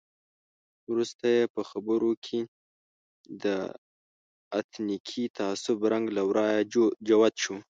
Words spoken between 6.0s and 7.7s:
له ورایه جوت شو.